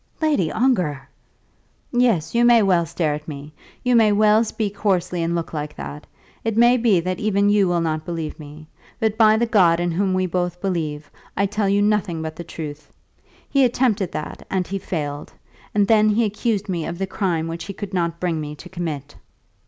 "Lady 0.19 0.51
Ongar!" 0.51 1.07
"Yes; 1.91 2.33
you 2.33 2.43
may 2.43 2.63
well 2.63 2.87
stare 2.87 3.13
at 3.13 3.27
me. 3.27 3.53
You 3.83 3.95
may 3.95 4.11
well 4.11 4.43
speak 4.43 4.75
hoarsely 4.75 5.21
and 5.21 5.35
look 5.35 5.53
like 5.53 5.75
that. 5.75 6.07
It 6.43 6.57
may 6.57 6.77
be 6.77 6.99
that 7.01 7.19
even 7.19 7.51
you 7.51 7.67
will 7.67 7.81
not 7.81 8.03
believe 8.03 8.39
me; 8.39 8.65
but 8.99 9.15
by 9.15 9.37
the 9.37 9.45
God 9.45 9.79
in 9.79 9.91
whom 9.91 10.15
we 10.15 10.25
both 10.25 10.59
believe, 10.59 11.11
I 11.37 11.45
tell 11.45 11.69
you 11.69 11.83
nothing 11.83 12.23
but 12.23 12.35
the 12.35 12.43
truth. 12.43 12.91
He 13.47 13.63
attempted 13.63 14.11
that 14.11 14.43
and 14.49 14.65
he 14.65 14.79
failed, 14.79 15.33
and 15.71 15.87
then 15.87 16.09
he 16.09 16.25
accused 16.25 16.67
me 16.67 16.83
of 16.87 16.97
the 16.97 17.05
crime 17.05 17.47
which 17.47 17.65
he 17.65 17.73
could 17.73 17.93
not 17.93 18.19
bring 18.19 18.41
me 18.41 18.55
to 18.55 18.69
commit." 18.69 19.13